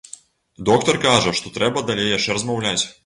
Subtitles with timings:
[0.69, 2.81] Доктар кажа, што трэба далей яшчэ размаўляць.